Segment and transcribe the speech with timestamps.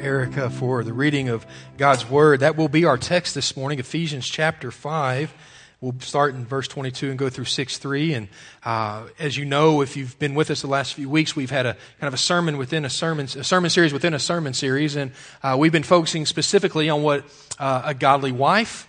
[0.00, 1.46] Erica for the reading of
[1.76, 2.40] God's Word.
[2.40, 5.32] That will be our text this morning, Ephesians chapter 5.
[5.80, 8.14] We'll start in verse 22 and go through 6 3.
[8.14, 8.28] And
[8.64, 11.66] uh, as you know, if you've been with us the last few weeks, we've had
[11.66, 14.96] a kind of a sermon within a sermon, a sermon series within a sermon series.
[14.96, 17.24] And uh, we've been focusing specifically on what
[17.58, 18.88] uh, a godly wife,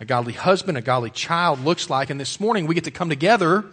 [0.00, 2.10] a godly husband, a godly child looks like.
[2.10, 3.64] And this morning we get to come together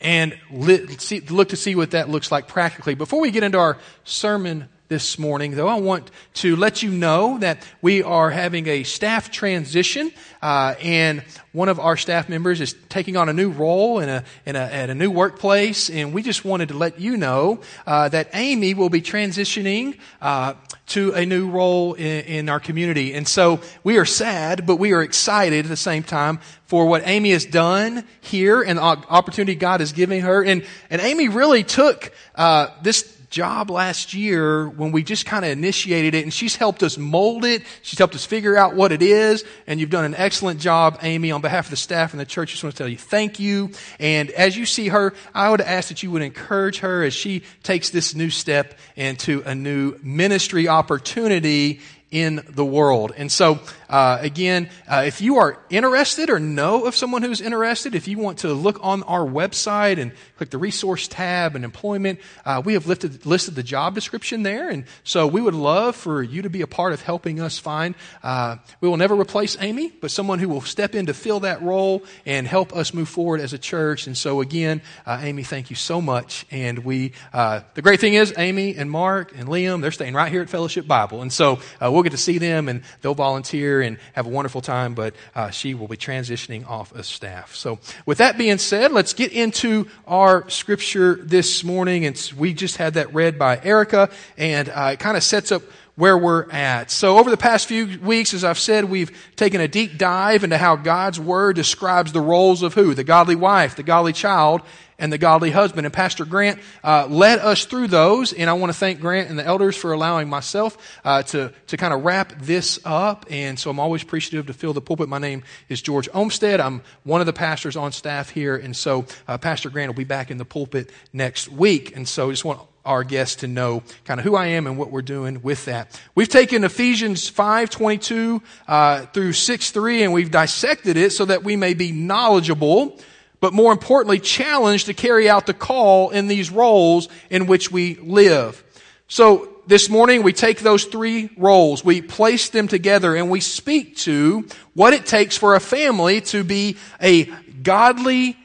[0.00, 2.94] and look to see what that looks like practically.
[2.94, 7.38] Before we get into our sermon this morning, though, I want to let you know
[7.38, 10.10] that we are having a staff transition,
[10.42, 14.24] uh, and one of our staff members is taking on a new role in a,
[14.44, 18.08] in a, at a new workplace, and we just wanted to let you know uh,
[18.08, 20.54] that Amy will be transitioning uh,
[20.88, 23.14] to a new role in, in, our community.
[23.14, 27.02] And so we are sad, but we are excited at the same time for what
[27.06, 30.42] Amy has done here and the opportunity God is giving her.
[30.44, 35.50] And, and Amy really took uh, this job last year when we just kind of
[35.52, 37.62] initiated it and she's helped us mold it.
[37.82, 39.44] She's helped us figure out what it is.
[39.66, 42.50] And you've done an excellent job, Amy, on behalf of the staff and the church.
[42.50, 43.70] I just want to tell you thank you.
[43.98, 47.42] And as you see her, I would ask that you would encourage her as she
[47.62, 53.12] takes this new step into a new ministry opportunity in the world.
[53.16, 53.60] And so,
[53.90, 58.18] uh, again, uh, if you are interested or know of someone who's interested, if you
[58.18, 62.72] want to look on our website and click the resource tab and employment, uh, we
[62.72, 64.68] have lifted, listed the job description there.
[64.68, 67.94] And so we would love for you to be a part of helping us find,
[68.24, 71.62] uh, we will never replace Amy, but someone who will step in to fill that
[71.62, 74.08] role and help us move forward as a church.
[74.08, 76.46] And so again, uh, Amy, thank you so much.
[76.50, 80.32] And we, uh, the great thing is Amy and Mark and Liam, they're staying right
[80.32, 81.22] here at Fellowship Bible.
[81.22, 84.60] And so, we'll we'll get to see them and they'll volunteer and have a wonderful
[84.60, 87.54] time, but uh, she will be transitioning off of staff.
[87.54, 92.06] So, with that being said, let's get into our scripture this morning.
[92.06, 95.62] And we just had that read by Erica, and uh, it kind of sets up
[95.96, 96.90] where we're at.
[96.90, 100.58] So over the past few weeks, as I've said, we've taken a deep dive into
[100.58, 102.94] how God's Word describes the roles of who?
[102.94, 104.62] The godly wife, the godly child,
[105.00, 105.86] and the godly husband.
[105.86, 109.38] And Pastor Grant uh, led us through those, and I want to thank Grant and
[109.38, 113.26] the elders for allowing myself uh, to to kind of wrap this up.
[113.30, 115.08] And so I'm always appreciative to fill the pulpit.
[115.08, 116.60] My name is George Olmstead.
[116.60, 120.04] I'm one of the pastors on staff here, and so uh, Pastor Grant will be
[120.04, 121.96] back in the pulpit next week.
[121.96, 124.78] And so I just want our guests to know kind of who I am and
[124.78, 126.00] what we're doing with that.
[126.14, 131.44] We've taken Ephesians 5, 22 uh, through 6, 3, and we've dissected it so that
[131.44, 132.98] we may be knowledgeable
[133.40, 137.94] but more importantly, challenged to carry out the call in these roles in which we
[137.96, 138.62] live.
[139.08, 143.96] So this morning we take those three roles, we place them together and we speak
[143.98, 147.24] to what it takes for a family to be a
[147.62, 148.36] godly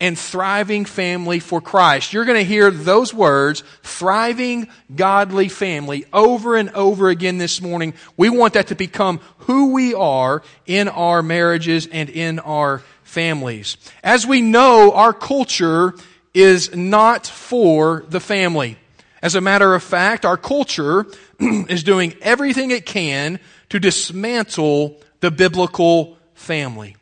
[0.00, 2.12] and thriving family for Christ.
[2.12, 7.94] You're going to hear those words, thriving, godly family, over and over again this morning.
[8.16, 13.76] We want that to become who we are in our marriages and in our families.
[14.02, 15.94] As we know, our culture
[16.34, 18.76] is not for the family.
[19.22, 21.06] As a matter of fact, our culture
[21.40, 23.38] is doing everything it can
[23.70, 26.96] to dismantle the biblical family.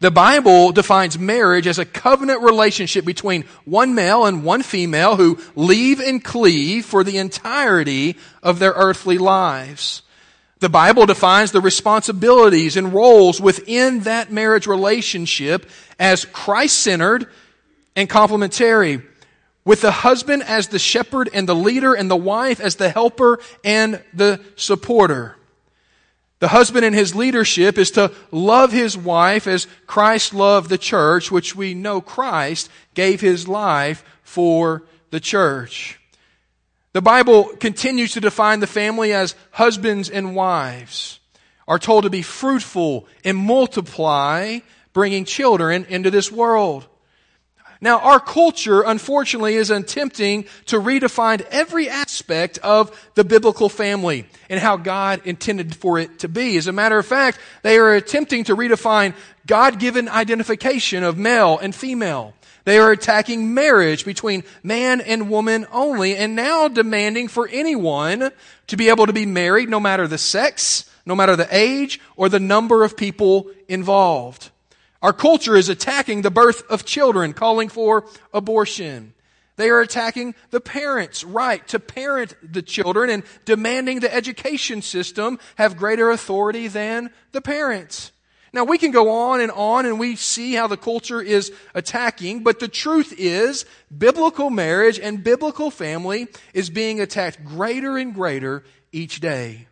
[0.00, 5.40] The Bible defines marriage as a covenant relationship between one male and one female who
[5.56, 10.02] leave and cleave for the entirety of their earthly lives.
[10.60, 17.26] The Bible defines the responsibilities and roles within that marriage relationship as Christ centered
[17.96, 19.02] and complementary,
[19.64, 23.40] with the husband as the shepherd and the leader, and the wife as the helper
[23.64, 25.37] and the supporter.
[26.40, 31.30] The husband in his leadership is to love his wife as Christ loved the church,
[31.30, 35.98] which we know Christ gave his life for the church.
[36.92, 41.18] The Bible continues to define the family as husbands and wives
[41.66, 44.60] are told to be fruitful and multiply,
[44.92, 46.86] bringing children into this world.
[47.80, 54.58] Now, our culture, unfortunately, is attempting to redefine every aspect of the biblical family and
[54.58, 56.56] how God intended for it to be.
[56.56, 59.14] As a matter of fact, they are attempting to redefine
[59.46, 62.34] God-given identification of male and female.
[62.64, 68.30] They are attacking marriage between man and woman only and now demanding for anyone
[68.66, 72.28] to be able to be married no matter the sex, no matter the age, or
[72.28, 74.50] the number of people involved.
[75.02, 79.14] Our culture is attacking the birth of children, calling for abortion.
[79.56, 85.38] They are attacking the parents' right to parent the children and demanding the education system
[85.56, 88.12] have greater authority than the parents.
[88.52, 92.44] Now we can go on and on and we see how the culture is attacking,
[92.44, 93.66] but the truth is
[93.96, 99.66] biblical marriage and biblical family is being attacked greater and greater each day.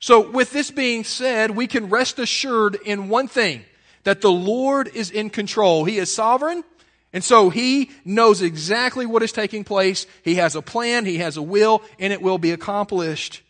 [0.00, 3.64] So with this being said, we can rest assured in one thing,
[4.04, 5.84] that the Lord is in control.
[5.84, 6.64] He is sovereign.
[7.12, 10.06] And so he knows exactly what is taking place.
[10.22, 13.42] He has a plan, he has a will, and it will be accomplished.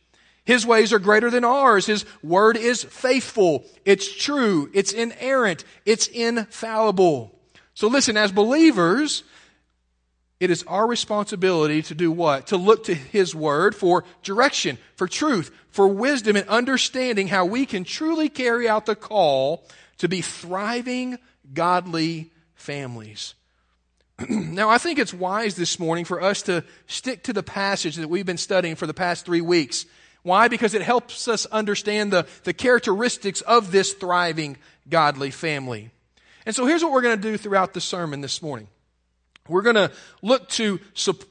[0.44, 1.87] His ways are greater than ours.
[1.87, 3.64] His word is faithful.
[3.85, 4.70] It's true.
[4.73, 5.64] It's inerrant.
[5.85, 7.38] It's infallible.
[7.75, 9.23] So listen, as believers,
[10.41, 12.49] it is our responsibility to do what?
[12.49, 17.67] To look to His Word for direction, for truth, for wisdom, and understanding how we
[17.67, 19.64] can truly carry out the call
[20.00, 21.19] to be thriving,
[21.52, 23.35] godly families.
[24.29, 28.08] now, I think it's wise this morning for us to stick to the passage that
[28.08, 29.85] we've been studying for the past three weeks.
[30.23, 30.49] Why?
[30.49, 34.56] Because it helps us understand the, the characteristics of this thriving,
[34.88, 35.91] godly family.
[36.46, 38.69] And so here's what we're going to do throughout the sermon this morning.
[39.49, 39.93] We're going to
[40.23, 40.81] look to,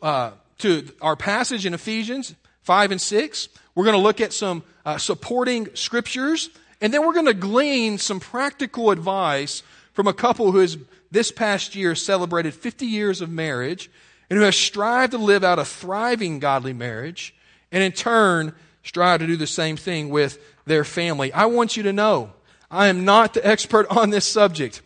[0.04, 3.50] uh, to our passage in Ephesians 5 and 6.
[3.74, 6.52] We're going to look at some uh, supporting scriptures.
[6.82, 10.78] And then we're going to glean some practical advice from a couple who has
[11.12, 13.90] this past year celebrated 50 years of marriage
[14.30, 17.36] and who has strived to live out a thriving godly marriage
[17.72, 18.54] and in turn
[18.84, 21.34] strive to do the same thing with their family.
[21.34, 22.32] I want you to know
[22.72, 24.82] I am not the expert on this subject.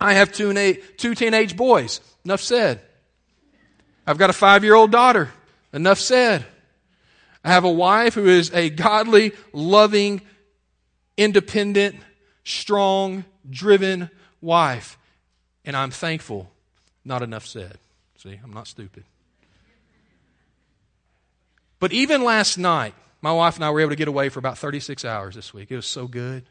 [0.00, 0.52] I have two,
[0.96, 2.00] two teenage boys.
[2.24, 2.80] Enough said.
[4.06, 5.30] I've got a five year old daughter.
[5.72, 6.44] Enough said.
[7.44, 10.22] I have a wife who is a godly, loving,
[11.16, 11.96] independent,
[12.44, 14.10] strong, driven
[14.40, 14.98] wife.
[15.64, 16.50] And I'm thankful.
[17.04, 17.78] Not enough said.
[18.18, 19.04] See, I'm not stupid.
[21.78, 24.58] But even last night, my wife and I were able to get away for about
[24.58, 25.70] 36 hours this week.
[25.70, 26.44] It was so good.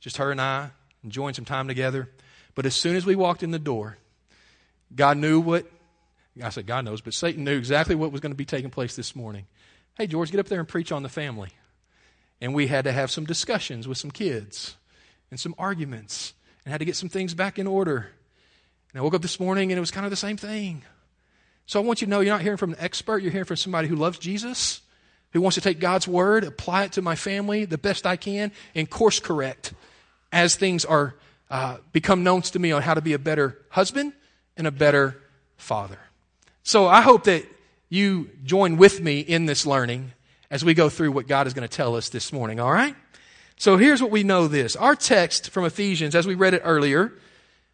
[0.00, 0.70] Just her and I
[1.04, 2.08] enjoying some time together.
[2.54, 3.96] But as soon as we walked in the door,
[4.94, 5.66] God knew what,
[6.42, 8.96] I said God knows, but Satan knew exactly what was going to be taking place
[8.96, 9.46] this morning.
[9.96, 11.50] Hey, George, get up there and preach on the family.
[12.40, 14.76] And we had to have some discussions with some kids
[15.30, 16.34] and some arguments
[16.64, 18.10] and had to get some things back in order.
[18.92, 20.82] And I woke up this morning and it was kind of the same thing.
[21.66, 23.56] So I want you to know you're not hearing from an expert, you're hearing from
[23.56, 24.82] somebody who loves Jesus,
[25.32, 28.52] who wants to take God's word, apply it to my family the best I can,
[28.74, 29.74] and course correct
[30.32, 31.14] as things are
[31.50, 34.12] uh, become known to me on how to be a better husband
[34.56, 35.20] and a better
[35.56, 35.98] father.
[36.62, 37.44] So I hope that
[37.88, 40.12] you join with me in this learning
[40.50, 42.94] as we go through what God is going to tell us this morning, all right?
[43.56, 44.76] So here's what we know this.
[44.76, 47.12] Our text from Ephesians, as we read it earlier,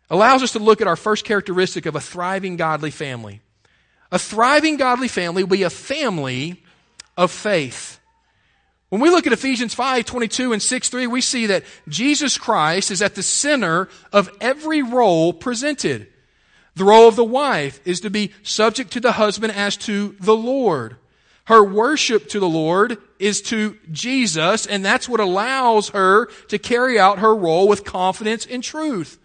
[0.09, 3.41] allows us to look at our first characteristic of a thriving godly family.
[4.11, 6.63] A thriving godly family will be a family
[7.17, 7.99] of faith.
[8.91, 12.91] When we look at Ephesians 5, 22 and 6, 3, we see that Jesus Christ
[12.91, 16.09] is at the center of every role presented.
[16.75, 20.37] The role of the wife is to be subject to the husband as to the
[20.37, 20.97] Lord.
[21.47, 26.99] Her worship to the Lord is to Jesus, and that's what allows her to carry
[26.99, 29.19] out her role with confidence and truth.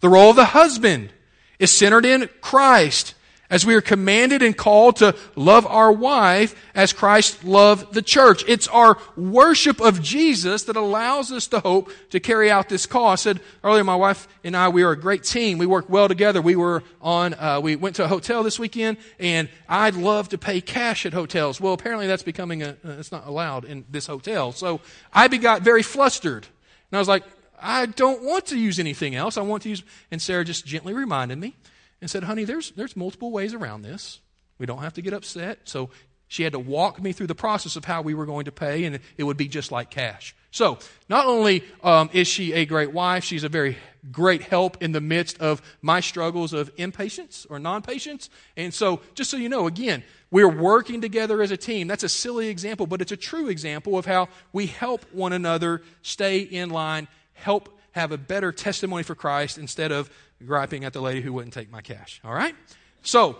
[0.00, 1.12] The role of the husband
[1.58, 3.14] is centered in Christ
[3.50, 8.44] as we are commanded and called to love our wife as Christ loved the church.
[8.48, 13.08] It's our worship of Jesus that allows us to hope to carry out this call.
[13.08, 15.58] I said earlier, my wife and I, we are a great team.
[15.58, 16.42] We work well together.
[16.42, 20.38] We were on, uh, we went to a hotel this weekend and I'd love to
[20.38, 21.60] pay cash at hotels.
[21.60, 24.52] Well, apparently that's becoming a, uh, it's not allowed in this hotel.
[24.52, 24.80] So
[25.12, 26.46] I got very flustered
[26.90, 27.24] and I was like,
[27.60, 29.38] I don't want to use anything else.
[29.38, 31.54] I want to use, and Sarah just gently reminded me
[32.00, 34.20] and said, honey, there's, there's multiple ways around this.
[34.58, 35.60] We don't have to get upset.
[35.64, 35.90] So
[36.28, 38.84] she had to walk me through the process of how we were going to pay,
[38.84, 40.34] and it would be just like cash.
[40.50, 43.76] So, not only um, is she a great wife, she's a very
[44.10, 48.28] great help in the midst of my struggles of impatience or non patience.
[48.56, 51.86] And so, just so you know, again, we're working together as a team.
[51.86, 55.82] That's a silly example, but it's a true example of how we help one another
[56.02, 60.10] stay in line, help have a better testimony for Christ instead of
[60.44, 62.20] griping at the lady who wouldn't take my cash.
[62.24, 62.54] All right?
[63.02, 63.38] So,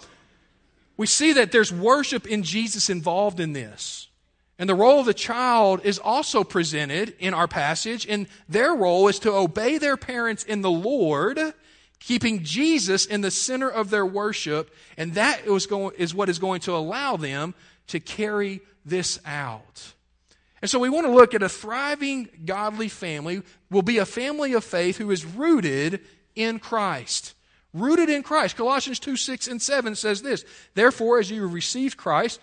[0.96, 4.08] we see that there's worship in Jesus involved in this.
[4.58, 9.08] And the role of the child is also presented in our passage, and their role
[9.08, 11.38] is to obey their parents in the Lord,
[12.00, 16.74] keeping Jesus in the center of their worship, and that is, what is going to
[16.74, 17.54] allow them
[17.88, 19.92] to carry this out.
[20.62, 24.54] And so we want to look at a thriving, godly family, will be a family
[24.54, 26.00] of faith who is rooted
[26.36, 27.34] in Christ.
[27.72, 28.56] Rooted in Christ.
[28.56, 32.40] Colossians 2 6 and 7 says this Therefore, as you received Christ,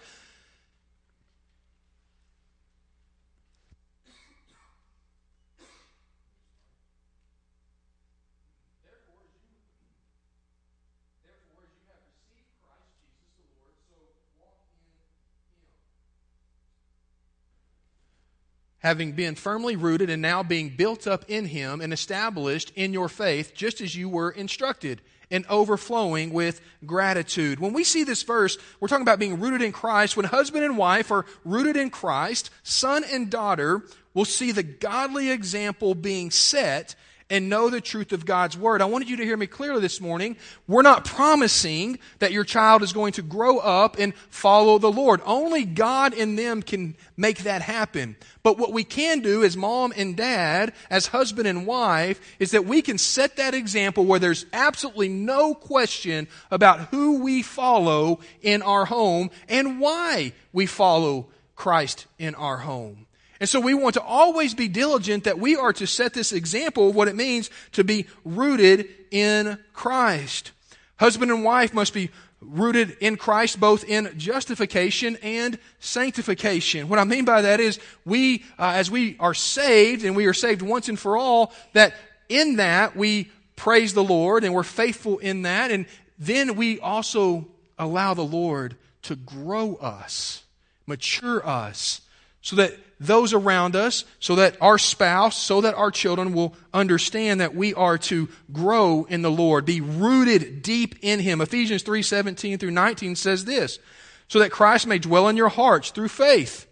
[18.84, 23.10] having been firmly rooted and now being built up in Him and established in your
[23.10, 27.60] faith, just as you were instructed, and overflowing with gratitude.
[27.60, 30.16] When we see this verse, we're talking about being rooted in Christ.
[30.16, 35.32] When husband and wife are rooted in Christ, son and daughter will see the godly
[35.32, 36.96] example being set
[37.30, 38.82] and know the truth of God's Word.
[38.82, 40.38] I wanted you to hear me clearly this morning.
[40.68, 45.22] We're not promising that your child is going to grow up and follow the Lord.
[45.25, 48.15] Only God in them can make that happen.
[48.44, 52.65] But what we can do as mom and dad, as husband and wife, is that
[52.65, 58.62] we can set that example where there's absolutely no question about who we follow in
[58.62, 63.08] our home and why we follow Christ in our home.
[63.43, 66.88] And so we want to always be diligent that we are to set this example
[66.88, 70.53] of what it means to be rooted in Christ.
[70.95, 72.09] Husband and wife must be
[72.39, 76.88] rooted in Christ both in justification and sanctification.
[76.88, 80.33] What I mean by that is we, uh, as we are saved and we are
[80.33, 81.95] saved once and for all, that
[82.29, 85.69] in that we praise the Lord and we're faithful in that.
[85.69, 85.85] And
[86.17, 87.45] then we also
[87.77, 90.45] allow the Lord to grow us,
[90.88, 92.00] mature us,
[92.41, 97.41] so that those around us, so that our spouse, so that our children will understand
[97.41, 101.41] that we are to grow in the Lord, be rooted deep in Him.
[101.41, 103.79] Ephesians 3 17 through 19 says this
[104.27, 106.65] so that Christ may dwell in your hearts through faith,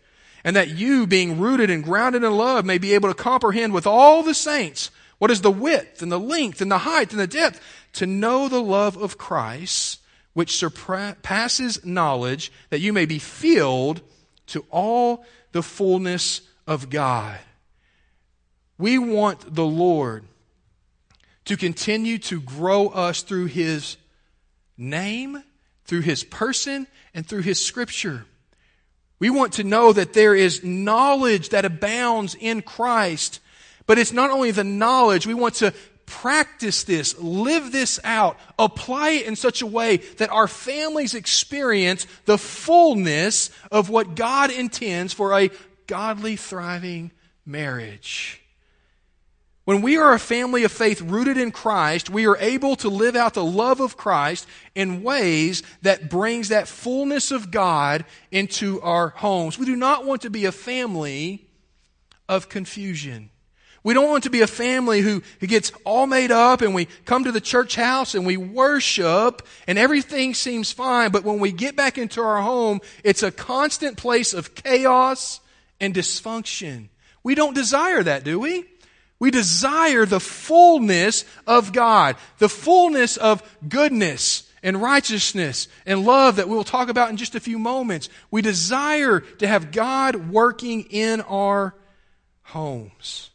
[0.44, 3.86] and that you, being rooted and grounded in love, may be able to comprehend with
[3.86, 7.28] all the saints what is the width and the length and the height and the
[7.28, 7.62] depth,
[7.94, 10.00] to know the love of Christ,
[10.34, 14.02] which surpasses knowledge, that you may be filled
[14.48, 17.40] to all the fullness of God.
[18.78, 20.26] We want the Lord
[21.46, 23.98] to continue to grow us through His
[24.78, 25.44] name,
[25.86, 28.26] through His person, and through His scripture.
[29.20, 33.40] We want to know that there is knowledge that abounds in Christ,
[33.86, 35.74] but it's not only the knowledge, we want to
[36.12, 42.06] practice this, live this out, apply it in such a way that our families experience
[42.26, 45.50] the fullness of what God intends for a
[45.88, 47.12] godly, thriving
[47.46, 48.42] marriage.
[49.64, 53.16] When we are a family of faith rooted in Christ, we are able to live
[53.16, 59.10] out the love of Christ in ways that brings that fullness of God into our
[59.10, 59.58] homes.
[59.58, 61.48] We do not want to be a family
[62.28, 63.31] of confusion.
[63.84, 66.88] We don't want to be a family who, who gets all made up and we
[67.06, 71.52] come to the church house and we worship and everything seems fine, but when we
[71.52, 75.40] get back into our home, it's a constant place of chaos
[75.80, 76.90] and dysfunction.
[77.24, 78.66] We don't desire that, do we?
[79.18, 86.48] We desire the fullness of God, the fullness of goodness and righteousness and love that
[86.48, 88.10] we'll talk about in just a few moments.
[88.30, 91.74] We desire to have God working in our
[92.44, 93.31] homes.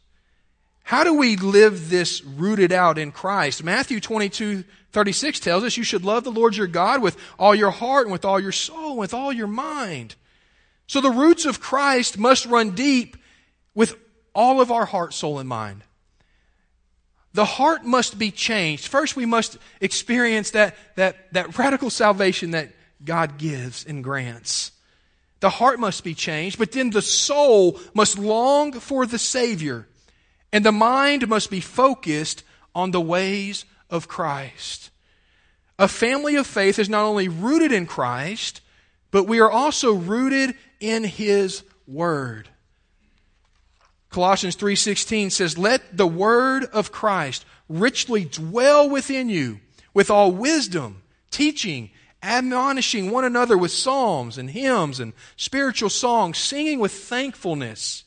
[0.87, 3.65] How do we live this rooted out in Christ?
[3.65, 4.63] Matthew 22,
[4.93, 8.13] 36 tells us you should love the Lord your God with all your heart and
[8.13, 10.15] with all your soul, and with all your mind.
[10.87, 13.17] So the roots of Christ must run deep
[13.75, 13.97] with
[14.33, 15.83] all of our heart, soul, and mind.
[17.35, 18.87] The heart must be changed.
[18.87, 22.71] First, we must experience that, that, that radical salvation that
[23.05, 24.71] God gives and grants.
[25.41, 29.89] The heart must be changed, but then the soul must long for the Savior
[30.57, 32.43] and the mind must be focused
[32.75, 34.89] on the ways of Christ.
[35.79, 38.63] A family of faith is not only rooted in Christ,
[39.11, 42.49] but we are also rooted in his word.
[44.09, 49.61] Colossians 3:16 says, "Let the word of Christ richly dwell within you
[49.93, 51.91] with all wisdom, teaching,
[52.23, 58.05] admonishing one another with psalms and hymns and spiritual songs, singing with thankfulness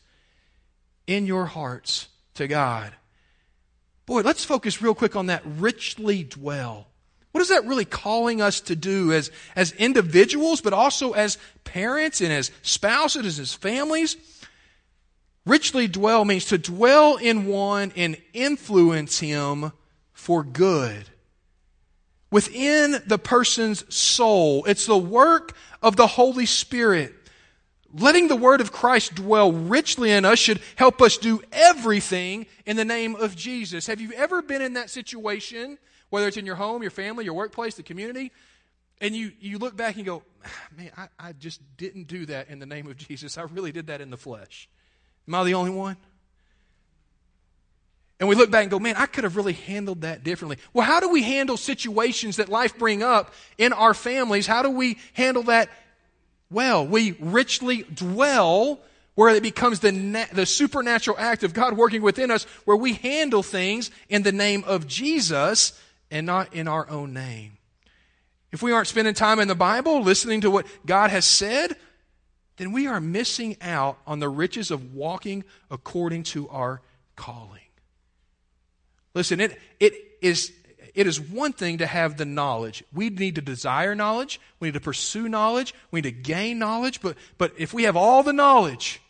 [1.06, 2.08] in your hearts
[2.40, 2.92] to God.
[4.06, 6.88] Boy, let's focus real quick on that richly dwell.
[7.32, 12.20] What is that really calling us to do as, as individuals, but also as parents
[12.20, 14.18] and as spouses, and as families?
[15.46, 19.72] Richly dwell means to dwell in one and influence him
[20.12, 21.06] for good.
[22.32, 27.19] Within the person's soul, it's the work of the Holy Spirit
[27.94, 32.76] Letting the word of Christ dwell richly in us should help us do everything in
[32.76, 33.88] the name of Jesus.
[33.88, 35.80] Have you ever been in that situation,
[36.10, 38.32] whether it's in your home, your family, your workplace, the community,
[39.02, 42.50] and you, you look back and go, ah, man, I, I just didn't do that
[42.50, 43.38] in the name of Jesus.
[43.38, 44.70] I really did that in the flesh.
[45.28, 45.98] Am I the only one?
[48.20, 50.58] And we look back and go, man, I could have really handled that differently.
[50.74, 54.46] Well, how do we handle situations that life bring up in our families?
[54.46, 55.70] How do we handle that
[56.50, 56.86] well.
[56.86, 58.80] We richly dwell
[59.16, 62.94] where it becomes the, na- the supernatural act of God working within us, where we
[62.94, 65.80] handle things in the name of Jesus
[66.10, 67.58] and not in our own name.
[68.52, 71.76] If we aren't spending time in the Bible, listening to what God has said,
[72.58, 76.82] then we are missing out on the riches of walking according to our
[77.16, 77.60] calling.
[79.14, 80.52] Listen, it, it, is,
[80.96, 82.84] it is one thing to have the knowledge.
[82.94, 84.40] We need to desire knowledge.
[84.60, 85.74] We need to pursue knowledge.
[85.92, 87.02] We need to gain knowledge.
[87.02, 89.02] But, but if we have all the knowledge,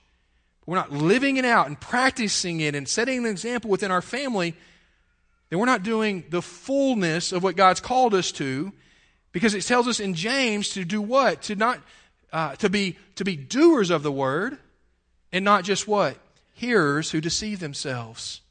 [0.65, 4.55] we're not living it out and practicing it and setting an example within our family,
[5.49, 8.71] then we're not doing the fullness of what God's called us to.
[9.31, 11.43] Because it tells us in James to do what?
[11.43, 11.79] To not
[12.31, 14.57] uh, to be to be doers of the word,
[15.31, 16.17] and not just what
[16.53, 18.41] hearers who deceive themselves.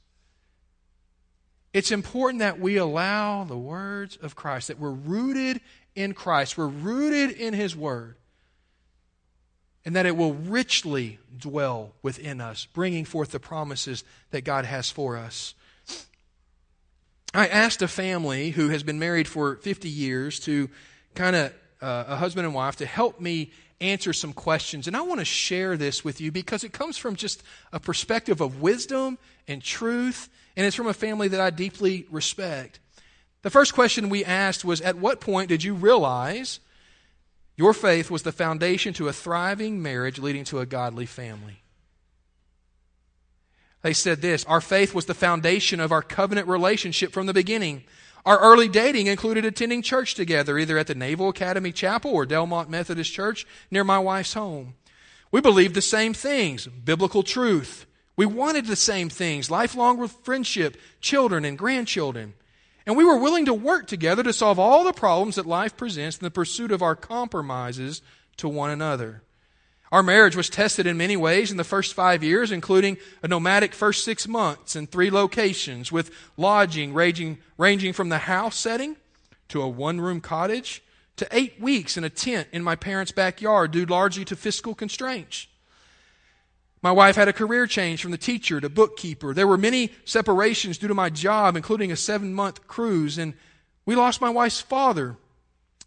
[1.78, 5.60] It's important that we allow the words of Christ, that we're rooted
[5.94, 8.16] in Christ, we're rooted in His Word,
[9.84, 14.90] and that it will richly dwell within us, bringing forth the promises that God has
[14.90, 15.54] for us.
[17.32, 20.68] I asked a family who has been married for 50 years to
[21.14, 24.86] kind of, uh, a husband and wife, to help me answer some questions.
[24.86, 27.42] And I want to share this with you because it comes from just
[27.72, 32.80] a perspective of wisdom and truth, and it's from a family that I deeply respect.
[33.42, 36.60] The first question we asked was At what point did you realize
[37.58, 41.62] your faith was the foundation to a thriving marriage leading to a godly family.
[43.82, 47.84] They said this Our faith was the foundation of our covenant relationship from the beginning.
[48.28, 52.68] Our early dating included attending church together, either at the Naval Academy Chapel or Delmont
[52.68, 54.74] Methodist Church near my wife's home.
[55.30, 57.86] We believed the same things biblical truth.
[58.16, 62.34] We wanted the same things lifelong friendship, children, and grandchildren.
[62.84, 66.18] And we were willing to work together to solve all the problems that life presents
[66.18, 68.02] in the pursuit of our compromises
[68.36, 69.22] to one another.
[69.90, 73.72] Our marriage was tested in many ways in the first five years, including a nomadic
[73.72, 78.96] first six months in three locations, with lodging ranging, ranging from the house setting
[79.48, 80.82] to a one room cottage
[81.16, 85.46] to eight weeks in a tent in my parents' backyard, due largely to fiscal constraints.
[86.82, 89.34] My wife had a career change from the teacher to bookkeeper.
[89.34, 93.18] There were many separations due to my job, including a seven month cruise.
[93.18, 93.34] And
[93.84, 95.16] we lost my wife's father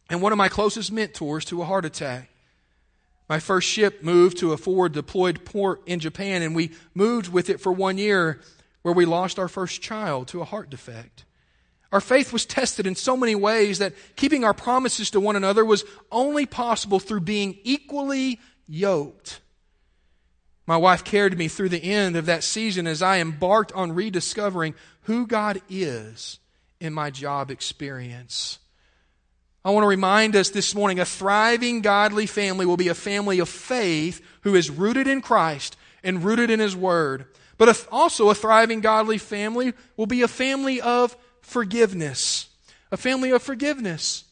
[0.10, 2.31] and one of my closest mentors to a heart attack.
[3.32, 7.50] My first ship moved to a forward deployed port in Japan, and we moved with
[7.50, 8.41] it for one year,
[8.82, 11.24] where we lost our first child to a heart defect.
[11.91, 15.63] Our faith was tested in so many ways that keeping our promises to one another
[15.63, 19.39] was only possible through being equally yoked
[20.72, 24.74] my wife carried me through the end of that season as I embarked on rediscovering
[25.02, 26.39] who God is
[26.80, 28.60] in my job experience.
[29.63, 33.39] I want to remind us this morning a thriving, godly family will be a family
[33.39, 37.26] of faith who is rooted in Christ and rooted in His Word.
[37.58, 42.50] But also a thriving, godly family will be a family of forgiveness.
[42.91, 44.24] A family of forgiveness.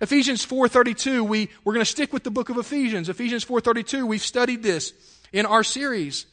[0.00, 3.08] Ephesians 4.32, we, we're going to stick with the book of Ephesians.
[3.08, 4.92] Ephesians 4.32, we've studied this
[5.32, 6.26] in our series.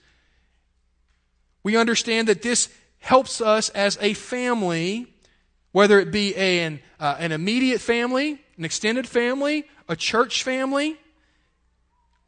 [1.64, 5.15] We understand that this helps us as a family,
[5.76, 10.96] whether it be an, uh, an immediate family, an extended family, a church family.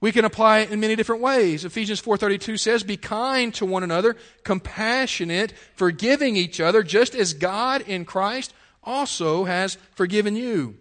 [0.01, 1.63] We can apply it in many different ways.
[1.63, 7.83] Ephesians 4:32 says, "Be kind to one another, compassionate, forgiving each other, just as God
[7.87, 10.75] in Christ also has forgiven you."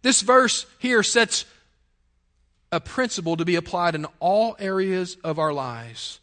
[0.00, 1.44] This verse here sets
[2.72, 6.20] a principle to be applied in all areas of our lives.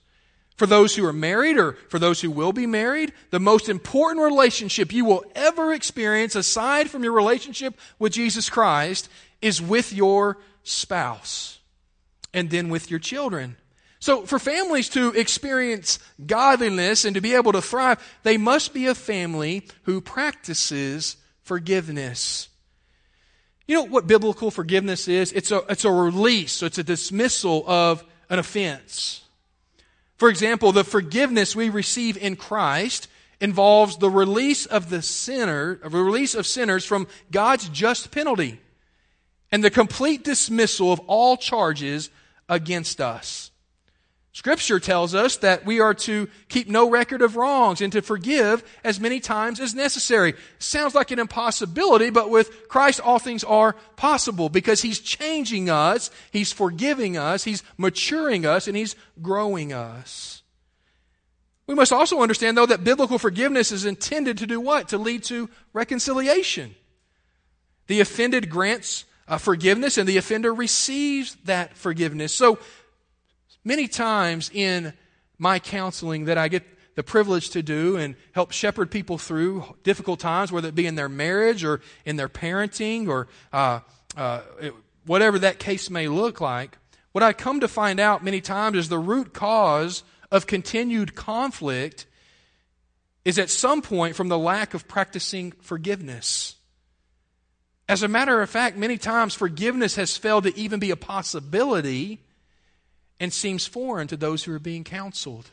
[0.58, 4.24] For those who are married or for those who will be married, the most important
[4.24, 9.08] relationship you will ever experience, aside from your relationship with Jesus Christ,
[9.40, 11.60] is with your spouse
[12.34, 13.56] and then with your children.
[14.00, 18.88] So, for families to experience godliness and to be able to thrive, they must be
[18.88, 22.50] a family who practices forgiveness.
[23.68, 25.32] You know what biblical forgiveness is?
[25.34, 29.22] It's a, it's a release, so it's a dismissal of an offense.
[30.18, 33.08] For example, the forgiveness we receive in Christ
[33.40, 38.60] involves the release of the sinner, a release of sinners from God's just penalty
[39.52, 42.10] and the complete dismissal of all charges
[42.50, 43.47] against us.
[44.38, 48.64] Scripture tells us that we are to keep no record of wrongs and to forgive
[48.84, 50.36] as many times as necessary.
[50.60, 56.12] Sounds like an impossibility, but with Christ all things are possible because He's changing us,
[56.30, 60.44] He's forgiving us, He's maturing us, and He's growing us.
[61.66, 64.90] We must also understand, though, that biblical forgiveness is intended to do what?
[64.90, 66.76] To lead to reconciliation.
[67.88, 72.36] The offended grants uh, forgiveness and the offender receives that forgiveness.
[72.36, 72.60] So
[73.68, 74.94] many times in
[75.38, 76.64] my counseling that I get
[76.96, 80.96] the privilege to do and help shepherd people through difficult times, whether it be in
[80.96, 83.82] their marriage or in their parenting or uh,
[84.16, 84.42] uh,
[85.06, 86.78] whatever that case may look like,
[87.12, 92.06] what I come to find out many times is the root cause of continued conflict
[93.26, 96.56] is at some point from the lack of practicing forgiveness.
[97.90, 102.22] As a matter of fact, many times forgiveness has failed to even be a possibility
[103.20, 105.50] and seems foreign to those who are being counseled.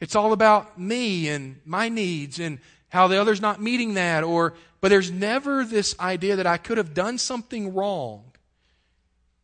[0.00, 2.58] It's all about me and my needs and
[2.88, 6.78] how the other's not meeting that or but there's never this idea that I could
[6.78, 8.24] have done something wrong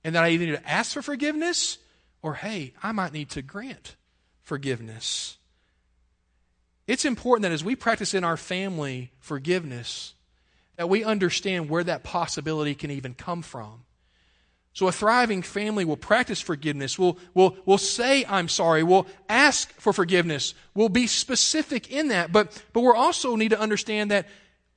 [0.05, 1.79] and that I either need to ask for forgiveness
[2.23, 3.97] or hey, I might need to grant
[4.43, 5.39] forgiveness.
[6.87, 10.15] It's important that as we practice in our family forgiveness,
[10.77, 13.85] that we understand where that possibility can even come from.
[14.75, 19.71] So a thriving family will practice forgiveness, will, will, will say, I'm sorry, will ask
[19.75, 22.33] for forgiveness, will be specific in that.
[22.33, 24.29] But, but we also need to understand that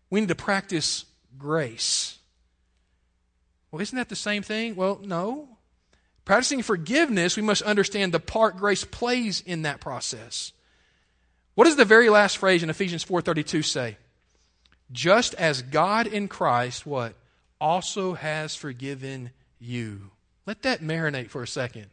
[0.09, 1.05] we need to practice
[1.37, 2.17] grace.
[3.71, 4.75] Well, isn't that the same thing?
[4.75, 5.47] Well, no.
[6.25, 10.51] Practicing forgiveness, we must understand the part grace plays in that process.
[11.53, 13.97] What does the very last phrase in Ephesians 4:32 say?
[14.91, 17.15] Just as God in Christ what
[17.61, 19.31] also has forgiven
[19.65, 20.11] you.
[20.45, 21.87] Let that marinate for a second.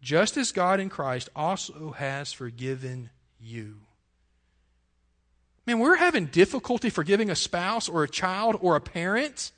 [0.00, 3.76] Just as God in Christ also has forgiven you.
[5.66, 9.50] Man, we're having difficulty forgiving a spouse or a child or a parent.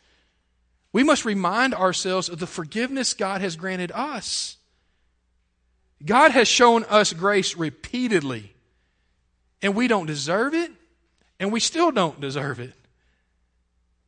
[0.92, 4.56] We must remind ourselves of the forgiveness God has granted us.
[6.04, 8.54] God has shown us grace repeatedly,
[9.60, 10.70] and we don't deserve it,
[11.40, 12.72] and we still don't deserve it.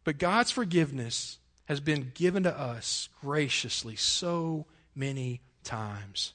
[0.04, 1.38] But God's forgiveness
[1.70, 6.32] has been given to us graciously so many times.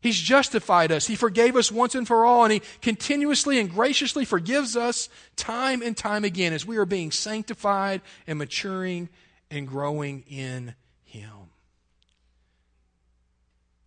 [0.00, 1.08] He's justified us.
[1.08, 5.82] He forgave us once and for all, and He continuously and graciously forgives us time
[5.82, 9.08] and time again as we are being sanctified and maturing
[9.50, 11.50] and growing in Him.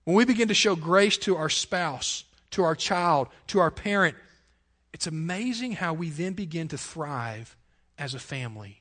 [0.04, 4.18] When we begin to show grace to our spouse, to our child, to our parent,
[4.92, 7.56] it's amazing how we then begin to thrive
[7.98, 8.81] as a family.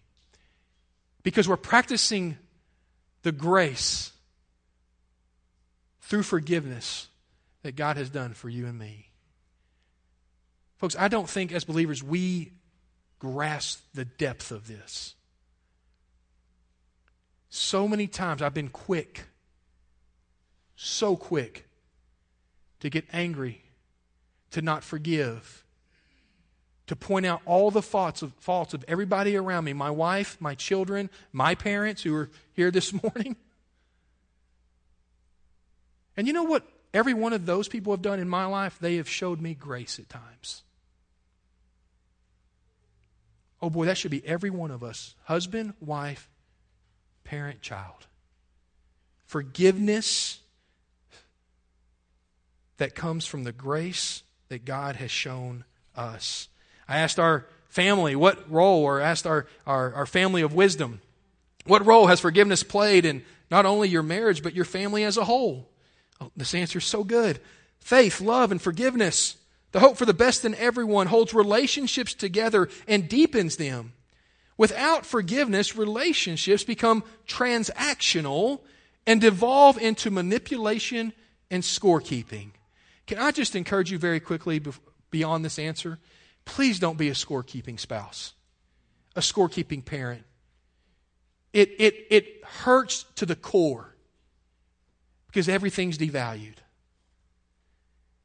[1.23, 2.39] Because we're practicing
[3.23, 4.13] the grace
[6.01, 7.09] through forgiveness
[7.63, 9.11] that God has done for you and me.
[10.77, 12.53] Folks, I don't think as believers we
[13.19, 15.15] grasp the depth of this.
[17.51, 19.25] So many times I've been quick,
[20.75, 21.69] so quick
[22.81, 23.63] to get angry,
[24.53, 25.65] to not forgive,
[26.91, 30.57] to point out all the faults of, faults of everybody around me my wife, my
[30.57, 33.37] children, my parents who are here this morning.
[36.17, 38.77] And you know what every one of those people have done in my life?
[38.81, 40.65] They have showed me grace at times.
[43.63, 46.29] Oh boy, that should be every one of us husband, wife,
[47.23, 48.09] parent child.
[49.27, 50.41] Forgiveness
[52.79, 55.63] that comes from the grace that God has shown
[55.95, 56.49] us.
[56.91, 61.01] I asked our family what role, or asked our, our, our family of wisdom,
[61.65, 65.25] what role has forgiveness played in not only your marriage, but your family as a
[65.25, 65.69] whole?
[66.21, 67.39] Oh, this answer is so good.
[67.79, 69.37] Faith, love, and forgiveness.
[69.71, 73.93] The hope for the best in everyone holds relationships together and deepens them.
[74.57, 78.63] Without forgiveness, relationships become transactional
[79.07, 81.13] and devolve into manipulation
[81.53, 82.51] and scorekeeping.
[83.07, 84.61] Can I just encourage you very quickly
[85.11, 86.01] beyond this answer?
[86.45, 88.35] Please don't be a scorekeeping spouse,
[89.15, 90.25] a scorekeeping parent.
[91.53, 93.95] It, it, it hurts to the core
[95.27, 96.57] because everything's devalued.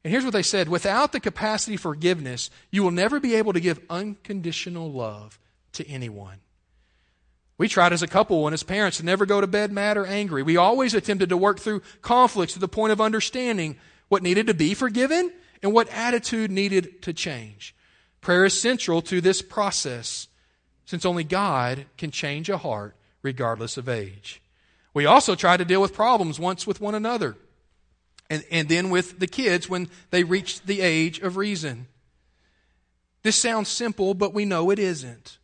[0.04, 3.52] And here's what they said without the capacity for forgiveness, you will never be able
[3.52, 5.38] to give unconditional love
[5.72, 6.38] to anyone.
[7.58, 10.06] We tried as a couple and as parents to never go to bed mad or
[10.06, 10.42] angry.
[10.42, 14.54] We always attempted to work through conflicts to the point of understanding what needed to
[14.54, 17.74] be forgiven and what attitude needed to change.
[18.26, 20.26] Prayer is central to this process
[20.84, 24.42] since only God can change a heart regardless of age.
[24.92, 27.36] We also try to deal with problems once with one another
[28.28, 31.86] and, and then with the kids when they reach the age of reason.
[33.22, 35.38] This sounds simple, but we know it isn't.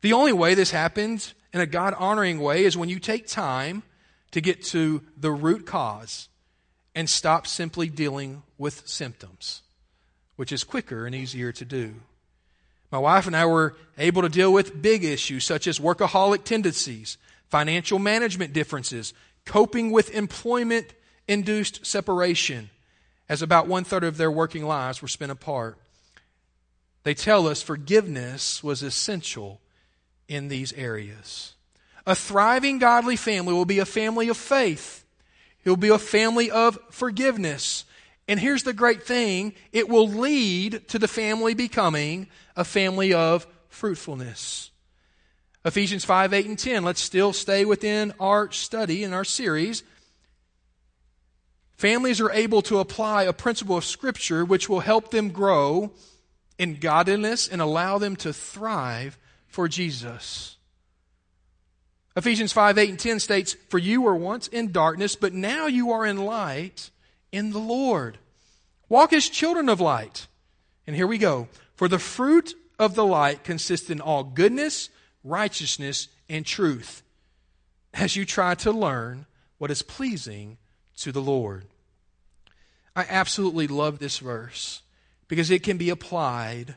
[0.00, 3.82] The only way this happens in a God honoring way is when you take time
[4.30, 6.28] to get to the root cause
[6.94, 9.62] and stop simply dealing with symptoms,
[10.36, 11.96] which is quicker and easier to do.
[12.90, 17.18] My wife and I were able to deal with big issues such as workaholic tendencies,
[17.48, 19.12] financial management differences,
[19.44, 20.94] coping with employment
[21.26, 22.70] induced separation,
[23.28, 25.78] as about one third of their working lives were spent apart.
[27.02, 29.60] They tell us forgiveness was essential
[30.28, 31.54] in these areas.
[32.06, 35.04] A thriving godly family will be a family of faith.
[35.64, 37.84] It will be a family of forgiveness.
[38.28, 43.46] And here's the great thing it will lead to the family becoming a family of
[43.70, 44.70] fruitfulness.
[45.64, 46.84] Ephesians 5, 8, and 10.
[46.84, 49.82] Let's still stay within our study in our series.
[51.76, 55.92] Families are able to apply a principle of Scripture which will help them grow
[56.58, 60.56] in godliness and allow them to thrive for Jesus.
[62.16, 65.92] Ephesians 5, 8, and 10 states, For you were once in darkness, but now you
[65.92, 66.90] are in light
[67.32, 68.18] in the Lord.
[68.88, 70.26] Walk as children of light.
[70.86, 71.48] And here we go.
[71.74, 74.88] For the fruit of the light consists in all goodness,
[75.22, 77.02] righteousness, and truth,
[77.94, 79.26] as you try to learn
[79.58, 80.58] what is pleasing
[80.98, 81.64] to the Lord.
[82.94, 84.82] I absolutely love this verse
[85.28, 86.74] because it can be applied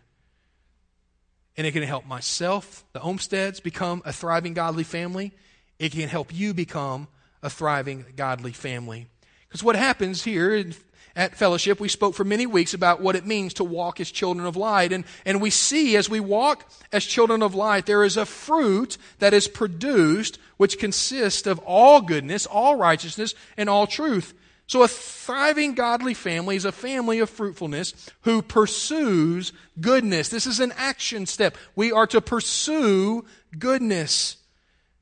[1.57, 5.33] and it can help myself, the Olmsteads, become a thriving godly family.
[5.79, 7.07] It can help you become
[7.43, 9.07] a thriving godly family.
[9.51, 10.65] Because what happens here
[11.13, 14.47] at fellowship, we spoke for many weeks about what it means to walk as children
[14.47, 14.93] of light.
[14.93, 18.97] And, and we see as we walk as children of light, there is a fruit
[19.19, 24.33] that is produced which consists of all goodness, all righteousness, and all truth.
[24.67, 30.29] So a thriving godly family is a family of fruitfulness who pursues goodness.
[30.29, 31.57] This is an action step.
[31.75, 33.25] We are to pursue
[33.59, 34.37] goodness.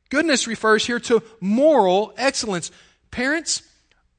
[0.09, 2.71] Goodness refers here to moral excellence.
[3.11, 3.61] Parents,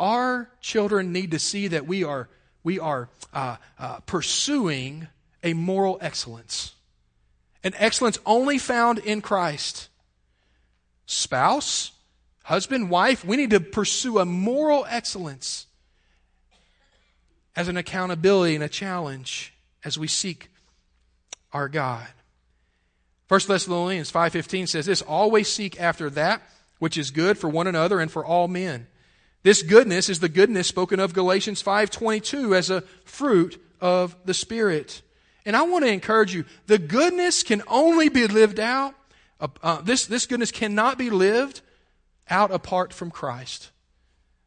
[0.00, 2.28] our children need to see that we are,
[2.64, 5.06] we are uh, uh, pursuing
[5.44, 6.74] a moral excellence.
[7.62, 9.88] An excellence only found in Christ.
[11.06, 11.92] Spouse,
[12.44, 15.66] husband, wife, we need to pursue a moral excellence
[17.54, 19.52] as an accountability and a challenge
[19.84, 20.50] as we seek
[21.52, 22.06] our God.
[23.28, 26.42] 1 Thessalonians 5:15 says this, always seek after that
[26.80, 28.88] which is good for one another and for all men.
[29.42, 35.02] This goodness is the goodness spoken of Galatians 5:22 as a fruit of the spirit.
[35.46, 38.94] And I want to encourage you, the goodness can only be lived out
[39.40, 41.62] uh, uh, this, this goodness cannot be lived
[42.28, 43.70] out apart from Christ.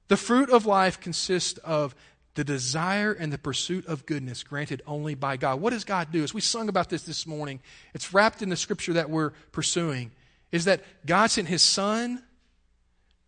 [0.08, 1.96] The fruit of life consists of
[2.36, 5.60] the desire and the pursuit of goodness granted only by God.
[5.60, 6.24] What does God do?
[6.24, 7.60] As we sung about this this morning,
[7.94, 10.12] it's wrapped in the scripture that we're pursuing.
[10.52, 12.24] Is that God sent His Son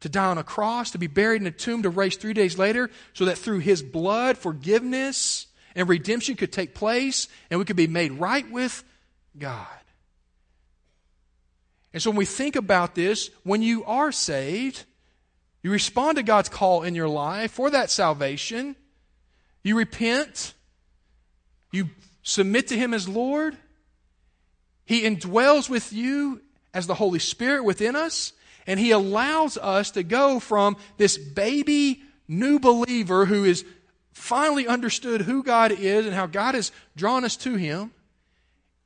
[0.05, 2.59] to die on a cross, to be buried in a tomb, to raise three days
[2.59, 7.75] later, so that through his blood, forgiveness and redemption could take place and we could
[7.75, 8.83] be made right with
[9.35, 9.65] God.
[11.91, 14.85] And so when we think about this, when you are saved,
[15.63, 18.75] you respond to God's call in your life for that salvation,
[19.63, 20.53] you repent,
[21.71, 21.89] you
[22.21, 23.57] submit to Him as Lord,
[24.85, 26.41] He indwells with you
[26.75, 28.33] as the Holy Spirit within us,
[28.67, 33.65] and He allows us to go from this baby new believer who is
[34.12, 37.91] finally understood who God is and how God has drawn us to Him,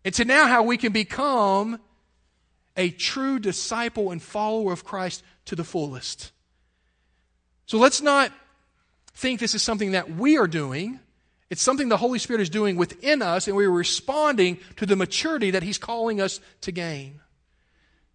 [0.04, 1.80] and to now how we can become
[2.76, 6.32] a true disciple and follower of Christ to the fullest.
[7.65, 8.32] So let's not
[9.13, 11.00] think this is something that we are doing.
[11.50, 15.52] It's something the Holy Spirit is doing within us, and we're responding to the maturity
[15.52, 17.20] that He's calling us to gain.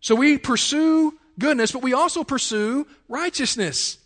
[0.00, 3.98] So we pursue goodness, but we also pursue righteousness.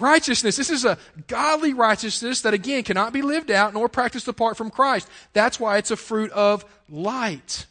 [0.00, 0.56] Righteousness.
[0.56, 0.98] This is a
[1.28, 5.08] godly righteousness that, again, cannot be lived out nor practiced apart from Christ.
[5.32, 7.66] That's why it's a fruit of light.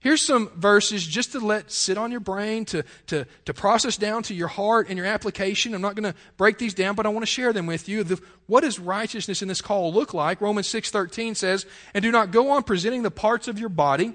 [0.00, 4.22] Here's some verses just to let sit on your brain, to, to, to process down
[4.24, 5.74] to your heart and your application.
[5.74, 8.04] I'm not going to break these down, but I want to share them with you.
[8.04, 10.42] The, what does righteousness in this call look like?
[10.42, 14.14] Romans 6.13 says, And do not go on presenting the parts of your body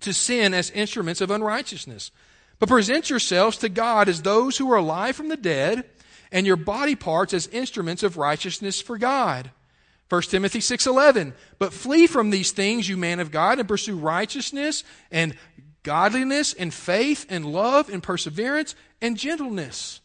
[0.00, 2.10] to sin as instruments of unrighteousness
[2.58, 5.84] but present yourselves to God as those who are alive from the dead,
[6.30, 9.50] and your body parts as instruments of righteousness for God.
[10.08, 14.84] 1 Timothy 6:11 But flee from these things you man of God and pursue righteousness
[15.10, 15.36] and
[15.82, 20.00] godliness and faith and love and perseverance and gentleness.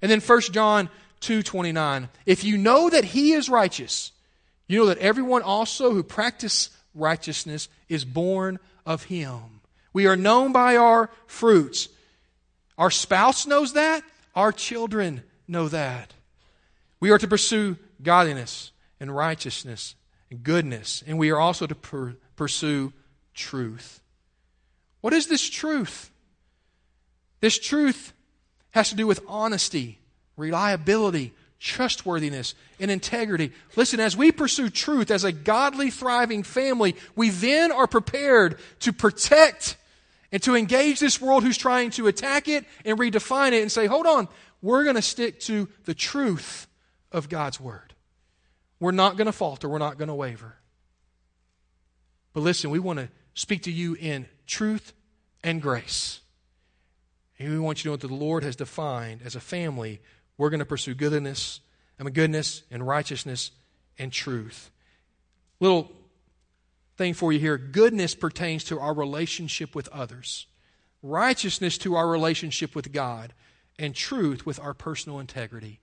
[0.00, 0.88] And then 1 John
[1.20, 4.12] 2:29 If you know that he is righteous
[4.68, 9.60] you know that everyone also who practice righteousness is born of him.
[9.94, 11.88] We are known by our fruits.
[12.78, 14.04] Our spouse knows that.
[14.34, 16.14] Our children know that.
[17.00, 19.96] We are to pursue godliness and righteousness
[20.30, 22.92] and goodness, and we are also to per- pursue
[23.34, 24.00] truth.
[25.00, 26.10] What is this truth?
[27.40, 28.12] This truth
[28.70, 29.98] has to do with honesty,
[30.36, 33.52] reliability, trustworthiness, and integrity.
[33.74, 38.92] Listen, as we pursue truth as a godly, thriving family, we then are prepared to
[38.92, 39.76] protect
[40.30, 43.86] and to engage this world who's trying to attack it and redefine it and say,
[43.86, 44.28] hold on,
[44.60, 46.66] we're going to stick to the truth
[47.12, 47.94] of God's Word.
[48.80, 50.56] We're not going to falter, we're not going to waver.
[52.32, 54.92] But listen, we want to speak to you in truth
[55.42, 56.20] and grace.
[57.38, 60.00] And we want you to know what the Lord has defined as a family.
[60.36, 61.60] We're going to pursue goodness,
[61.98, 63.50] I mean goodness and righteousness
[63.98, 64.70] and truth.
[65.60, 65.90] Little
[66.98, 70.46] thing for you here goodness pertains to our relationship with others,
[71.02, 73.32] righteousness to our relationship with God,
[73.78, 75.80] and truth with our personal integrity.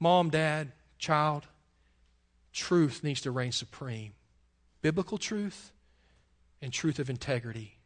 [0.00, 1.46] Mom, dad, child,
[2.52, 4.12] truth needs to reign supreme.
[4.82, 5.72] Biblical truth
[6.60, 7.78] and truth of integrity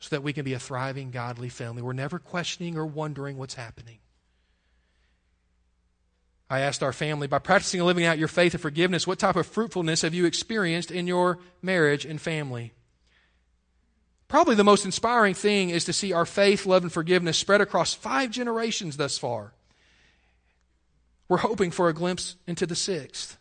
[0.00, 1.80] so that we can be a thriving, godly family.
[1.80, 3.98] We're never questioning or wondering what's happening.
[6.50, 9.36] I asked our family, by practicing and living out your faith and forgiveness, what type
[9.36, 12.72] of fruitfulness have you experienced in your marriage and family?
[14.28, 17.94] Probably the most inspiring thing is to see our faith, love, and forgiveness spread across
[17.94, 19.52] five generations thus far.
[21.28, 23.38] We're hoping for a glimpse into the sixth.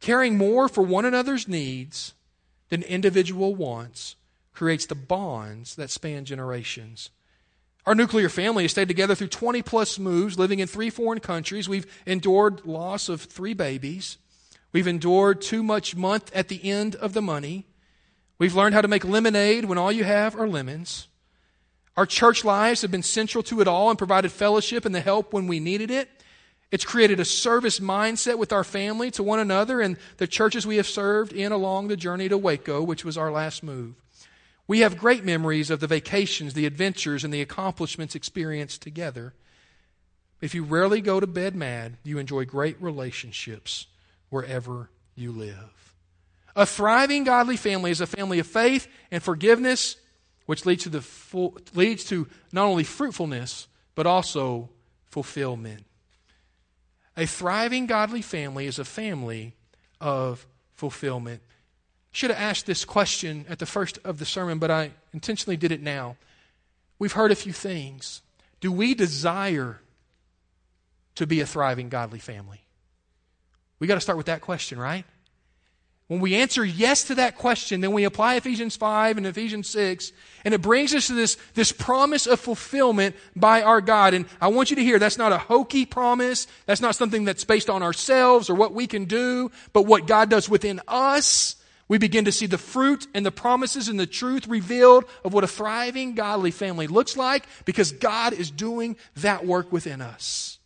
[0.00, 2.14] Caring more for one another's needs
[2.70, 4.16] than individual wants
[4.54, 7.10] creates the bonds that span generations.
[7.86, 11.68] Our nuclear family has stayed together through 20 plus moves, living in three foreign countries.
[11.68, 14.18] We've endured loss of three babies.
[14.72, 17.66] We've endured too much month at the end of the money.
[18.38, 21.08] We've learned how to make lemonade when all you have are lemons.
[21.96, 25.32] Our church lives have been central to it all and provided fellowship and the help
[25.32, 26.08] when we needed it.
[26.70, 30.76] It's created a service mindset with our family to one another and the churches we
[30.76, 33.96] have served in along the journey to Waco, which was our last move.
[34.70, 39.34] We have great memories of the vacations, the adventures, and the accomplishments experienced together.
[40.40, 43.88] If you rarely go to bed mad, you enjoy great relationships
[44.28, 45.96] wherever you live.
[46.54, 49.96] A thriving godly family is a family of faith and forgiveness,
[50.46, 54.70] which leads to, the full, leads to not only fruitfulness, but also
[55.06, 55.84] fulfillment.
[57.16, 59.56] A thriving godly family is a family
[60.00, 61.42] of fulfillment.
[62.12, 65.70] Should have asked this question at the first of the sermon, but I intentionally did
[65.70, 66.16] it now.
[66.98, 68.22] We've heard a few things.
[68.60, 69.80] Do we desire
[71.14, 72.62] to be a thriving, godly family?
[73.78, 75.04] We got to start with that question, right?
[76.08, 80.10] When we answer yes to that question, then we apply Ephesians 5 and Ephesians 6,
[80.44, 84.12] and it brings us to this, this promise of fulfillment by our God.
[84.12, 86.48] And I want you to hear that's not a hokey promise.
[86.66, 90.28] That's not something that's based on ourselves or what we can do, but what God
[90.28, 91.54] does within us
[91.90, 95.42] we begin to see the fruit and the promises and the truth revealed of what
[95.42, 100.60] a thriving, godly family looks like because God is doing that work within us.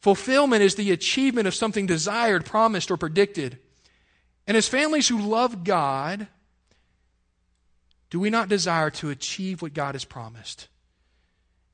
[0.00, 3.60] Fulfillment is the achievement of something desired, promised, or predicted.
[4.48, 6.26] And as families who love God,
[8.10, 10.66] do we not desire to achieve what God has promised?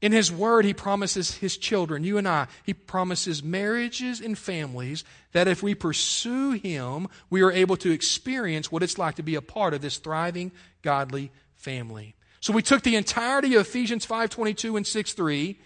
[0.00, 5.04] In His Word, He promises His children, you and I, He promises marriages and families
[5.32, 9.34] that if we pursue Him, we are able to experience what it's like to be
[9.34, 12.14] a part of this thriving, godly family.
[12.40, 15.56] So we took the entirety of Ephesians 5.22 and 6.3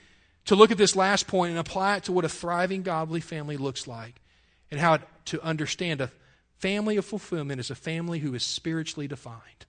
[0.47, 3.57] to look at this last point and apply it to what a thriving, godly family
[3.57, 4.21] looks like
[4.71, 6.11] and how to understand a
[6.59, 9.67] family of fulfillment is a family who is spiritually defined.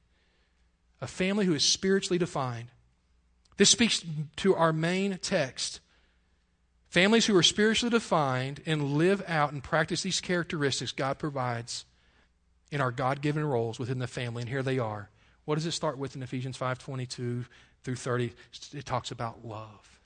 [1.02, 2.68] A family who is spiritually defined.
[3.58, 4.04] This speaks
[4.38, 5.80] to our main text.
[6.90, 11.86] Families who are spiritually defined and live out and practice these characteristics God provides
[12.72, 14.42] in our God given roles within the family.
[14.42, 15.10] And here they are.
[15.46, 17.46] What does it start with in Ephesians 5:22
[17.84, 18.34] through 30?
[18.74, 20.00] It talks about love.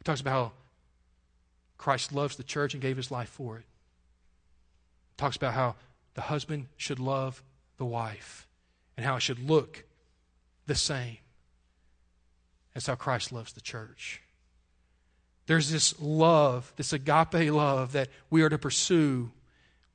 [0.00, 0.52] It talks about how
[1.78, 3.64] Christ loves the church and gave his life for it.
[5.12, 5.76] It talks about how
[6.14, 7.42] the husband should love
[7.76, 8.46] the wife
[8.96, 9.84] and how it should look
[10.66, 11.18] the same.
[12.74, 14.20] That's how Christ loves the church.
[15.46, 19.30] There's this love, this agape love that we are to pursue.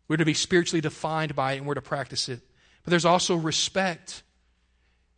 [0.07, 2.41] We're to be spiritually defined by it and we're to practice it.
[2.84, 4.23] But there's also respect.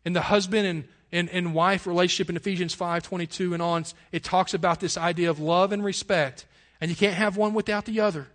[0.03, 4.23] In the husband and, and, and wife relationship in Ephesians 5 22 and on, it
[4.23, 6.45] talks about this idea of love and respect.
[6.79, 8.27] And you can't have one without the other.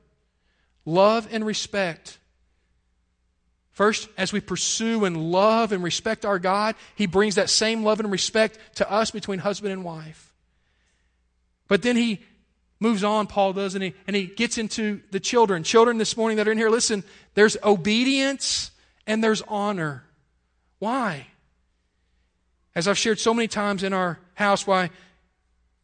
[0.84, 2.18] Love and respect.
[3.76, 8.00] First, as we pursue and love and respect our God, He brings that same love
[8.00, 10.32] and respect to us between husband and wife.
[11.68, 12.20] But then He
[12.80, 15.62] moves on, Paul does, and he, and he gets into the children.
[15.62, 17.04] Children this morning that are in here, listen,
[17.34, 18.70] there's obedience
[19.06, 20.04] and there's honor.
[20.78, 21.26] Why?
[22.74, 24.88] As I've shared so many times in our house, why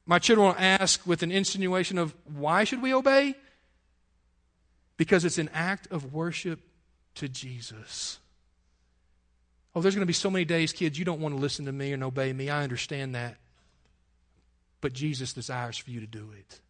[0.07, 3.35] my children will ask with an insinuation of, why should we obey?
[4.97, 6.59] Because it's an act of worship
[7.17, 8.19] to Jesus.
[9.75, 11.73] Oh, there's going to be so many days, kids, you don't want to listen to
[11.73, 12.51] me and obey me.
[12.51, 13.37] I understand that.
[14.81, 16.61] But Jesus desires for you to do it.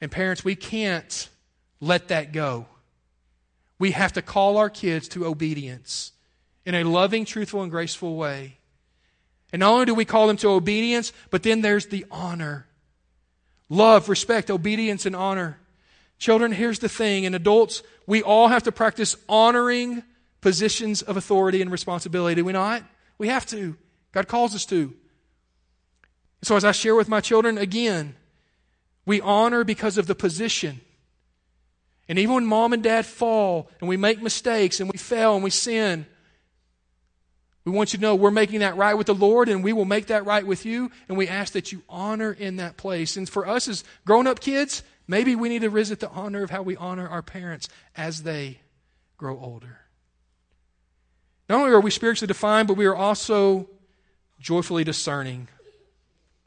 [0.00, 1.28] And parents, we can't
[1.80, 2.66] let that go.
[3.78, 6.12] We have to call our kids to obedience
[6.66, 8.58] in a loving, truthful, and graceful way.
[9.52, 12.66] And not only do we call them to obedience, but then there's the honor
[13.72, 15.59] love, respect, obedience, and honor.
[16.20, 20.02] Children, here's the thing, and adults, we all have to practice honoring
[20.42, 22.84] positions of authority and responsibility, do we not?
[23.16, 23.76] We have to.
[24.12, 24.94] God calls us to.
[26.42, 28.16] So, as I share with my children, again,
[29.06, 30.82] we honor because of the position.
[32.06, 35.44] And even when mom and dad fall and we make mistakes and we fail and
[35.44, 36.04] we sin,
[37.64, 39.84] we want you to know we're making that right with the Lord and we will
[39.84, 40.90] make that right with you.
[41.08, 43.16] And we ask that you honor in that place.
[43.16, 46.50] And for us as grown up kids, maybe we need to visit the honor of
[46.50, 48.60] how we honor our parents as they
[49.16, 49.80] grow older.
[51.48, 53.68] Not only are we spiritually defined, but we are also
[54.38, 55.48] joyfully discerning.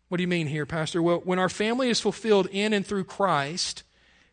[0.07, 1.03] What do you mean here, Pastor?
[1.03, 3.83] Well, when our family is fulfilled in and through Christ,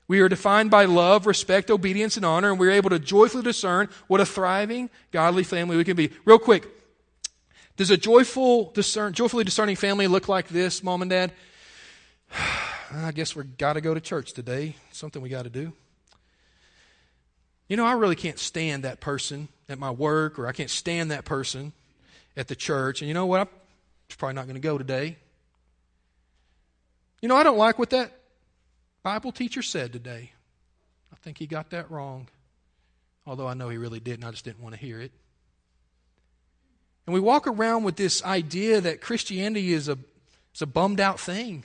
[0.07, 3.89] we are defined by love, respect, obedience, and honor, and we're able to joyfully discern
[4.07, 6.11] what a thriving, godly family we can be.
[6.25, 6.69] Real quick,
[7.77, 11.33] does a joyful, discern, joyfully discerning family look like this, mom and dad?
[12.93, 14.75] I guess we've got to go to church today.
[14.91, 15.73] Something we got to do.
[17.69, 21.13] You know, I really can't stand that person at my work, or I can't stand
[21.13, 21.73] that person
[22.37, 23.01] at the church.
[23.01, 23.41] And you know what?
[23.41, 23.49] I'm
[24.19, 25.17] probably not going to go today.
[27.23, 28.13] You know, I don't like what that
[29.05, 30.33] Bible teacher said today.
[31.13, 32.29] I think he got that wrong.
[33.25, 35.13] Although I know he really didn't, I just didn't want to hear it.
[37.07, 39.99] And we walk around with this idea that Christianity is a,
[40.55, 41.65] is a bummed out thing.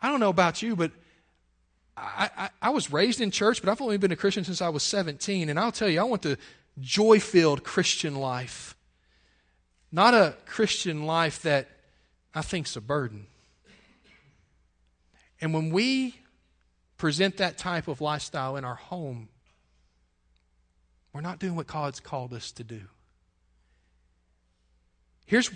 [0.00, 0.92] I don't know about you, but
[1.96, 4.68] I, I, I, was raised in church, but I've only been a Christian since I
[4.68, 5.48] was 17.
[5.48, 6.38] And I'll tell you, I want the
[6.80, 8.76] joy filled Christian life,
[9.90, 11.68] not a Christian life that
[12.34, 13.26] I think's a burden.
[15.40, 16.14] And when we
[16.96, 19.28] present that type of lifestyle in our home,
[21.12, 22.82] we're not doing what God's called us to do.
[25.26, 25.50] Here's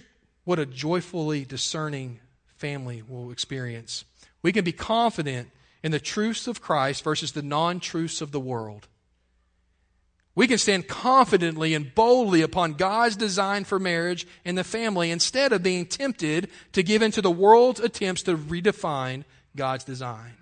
[0.45, 2.21] what a joyfully discerning
[2.57, 4.05] family will experience
[4.43, 5.51] we can be confident
[5.83, 8.89] in the truths of Christ versus the non truths of the world.
[10.35, 15.53] We can stand confidently and boldly upon God's design for marriage and the family instead
[15.53, 19.25] of being tempted to give into the world's attempts to redefine
[19.55, 20.33] God's design.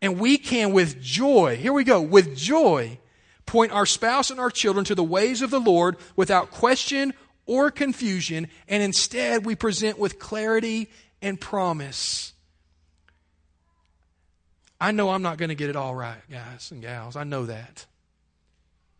[0.00, 2.98] And we can, with joy, here we go, with joy,
[3.44, 7.12] point our spouse and our children to the ways of the Lord without question
[7.46, 10.88] or confusion, and instead we present with clarity
[11.20, 12.32] and promise.
[14.80, 17.14] I know I'm not going to get it all right, guys and gals.
[17.14, 17.86] I know that.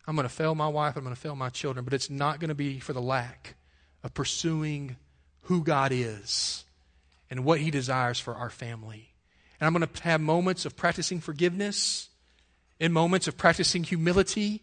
[0.06, 2.40] I'm going to fail my wife, I'm going to fail my children, but it's not
[2.40, 3.54] going to be for the lack
[4.02, 4.96] of pursuing
[5.42, 6.64] who God is
[7.30, 9.12] and what He desires for our family.
[9.58, 12.08] And I'm going to have moments of practicing forgiveness
[12.80, 14.62] and moments of practicing humility,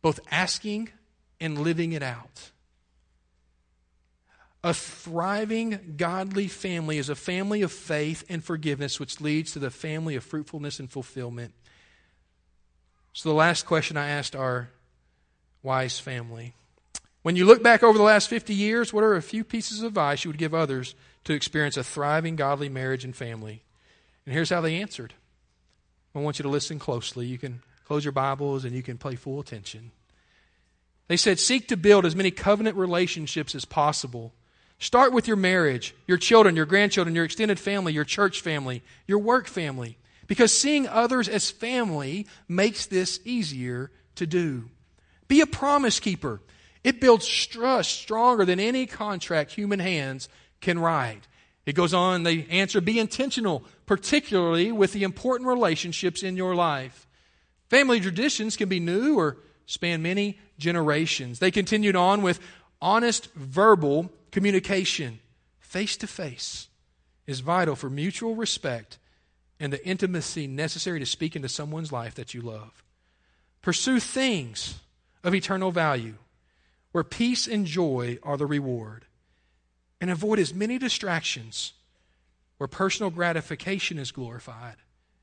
[0.00, 0.90] both asking
[1.40, 2.50] and living it out.
[4.62, 9.70] A thriving, godly family is a family of faith and forgiveness, which leads to the
[9.70, 11.54] family of fruitfulness and fulfillment.
[13.12, 14.68] So, the last question I asked our
[15.62, 16.54] wise family
[17.22, 19.88] when you look back over the last 50 years, what are a few pieces of
[19.88, 20.94] advice you would give others
[21.24, 23.62] to experience a thriving, godly marriage and family?
[24.24, 25.12] And here's how they answered.
[26.14, 27.26] I want you to listen closely.
[27.26, 29.90] You can close your Bibles and you can pay full attention.
[31.08, 34.32] They said, Seek to build as many covenant relationships as possible
[34.80, 39.18] Start with your marriage, your children, your grandchildren, your extended family, your church family, your
[39.18, 39.98] work family.
[40.26, 44.70] Because seeing others as family makes this easier to do.
[45.28, 46.40] Be a promise keeper.
[46.82, 50.30] It builds trust stronger than any contract human hands
[50.62, 51.28] can write.
[51.66, 57.06] It goes on, they answer, be intentional, particularly with the important relationships in your life.
[57.68, 61.38] Family traditions can be new or span many generations.
[61.38, 62.40] They continued on with
[62.80, 65.20] honest verbal communication,
[65.58, 66.68] face to face,
[67.26, 68.98] is vital for mutual respect
[69.58, 72.82] and the intimacy necessary to speak into someone's life that you love.
[73.62, 74.80] Pursue things
[75.22, 76.14] of eternal value
[76.92, 79.04] where peace and joy are the reward.
[80.00, 81.74] And avoid as many distractions
[82.56, 84.76] where personal gratification is glorified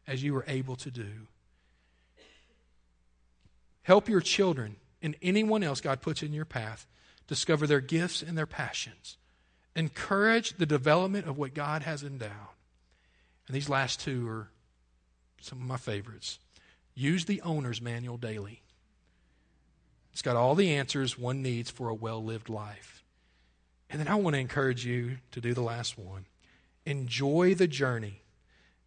[0.06, 1.28] as you are able to do.
[3.82, 6.86] Help your children and anyone else God puts in your path,
[7.28, 9.18] discover their gifts and their passions.
[9.76, 12.32] Encourage the development of what God has endowed.
[13.48, 14.50] And these last two are
[15.42, 16.40] some of my favorites.
[16.96, 18.62] Use the owner's manual daily.
[20.12, 23.04] It's got all the answers one needs for a well lived life.
[23.90, 26.26] And then I want to encourage you to do the last one.
[26.86, 28.22] Enjoy the journey.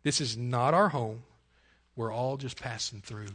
[0.02, 1.22] This is not our home.
[1.96, 3.28] We're all just passing through.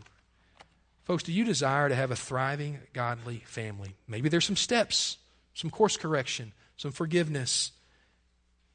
[1.06, 3.96] Folks, do you desire to have a thriving, godly family?
[4.08, 5.18] Maybe there's some steps,
[5.54, 7.72] some course correction, some forgiveness,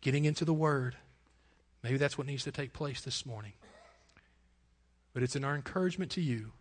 [0.00, 0.96] getting into the Word.
[1.82, 3.52] Maybe that's what needs to take place this morning.
[5.12, 6.52] But it's in our encouragement to you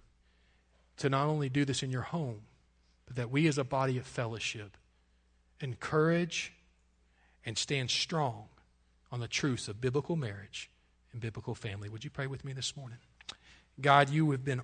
[0.97, 2.41] to not only do this in your home,
[3.05, 4.75] but that we as a body of fellowship
[5.61, 6.51] encourage
[7.45, 8.45] and stand strong
[9.11, 10.71] on the truths of biblical marriage
[11.11, 11.89] and biblical family.
[11.89, 12.97] Would you pray with me this morning?
[13.79, 14.61] God, you have been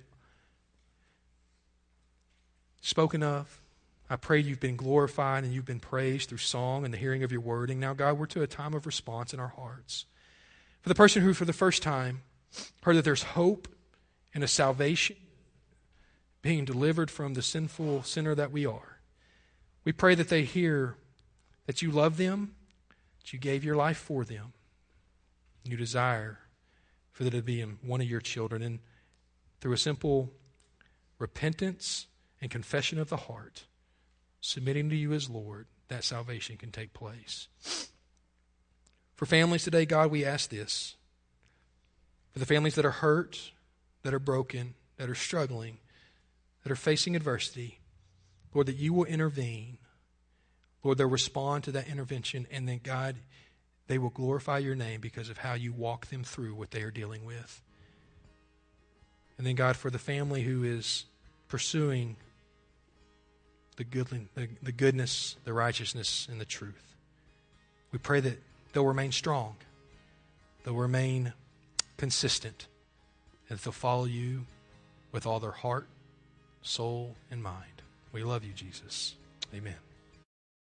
[2.96, 3.60] spoken of.
[4.08, 7.30] I pray you've been glorified and you've been praised through song and the hearing of
[7.30, 7.68] your word.
[7.68, 10.06] And now, God, we're to a time of response in our hearts.
[10.80, 12.22] For the person who, for the first time,
[12.84, 13.68] heard that there's hope
[14.32, 15.16] and a salvation
[16.40, 19.00] being delivered from the sinful sinner that we are,
[19.84, 20.96] we pray that they hear
[21.66, 22.54] that you love them,
[23.20, 24.54] that you gave your life for them,
[25.64, 26.38] you desire
[27.12, 28.62] for them to be one of your children.
[28.62, 28.78] And
[29.60, 30.32] through a simple
[31.18, 32.06] repentance
[32.40, 33.64] and confession of the heart,
[34.40, 37.48] submitting to you as Lord, that salvation can take place.
[39.14, 40.96] For families today, God, we ask this.
[42.32, 43.52] For the families that are hurt,
[44.02, 45.78] that are broken, that are struggling,
[46.62, 47.80] that are facing adversity,
[48.52, 49.78] Lord, that you will intervene.
[50.82, 53.16] Lord, they'll respond to that intervention, and then, God,
[53.86, 56.90] they will glorify your name because of how you walk them through what they are
[56.90, 57.62] dealing with.
[59.38, 61.06] And then, God, for the family who is
[61.48, 62.16] pursuing
[63.76, 66.94] the, good, the, the goodness, the righteousness, and the truth,
[67.92, 69.56] we pray that they'll remain strong,
[70.64, 71.32] they'll remain
[71.96, 72.66] consistent,
[73.48, 74.46] and they'll follow you
[75.12, 75.86] with all their heart,
[76.62, 77.82] soul, and mind.
[78.12, 79.14] We love you, Jesus.
[79.54, 79.76] Amen.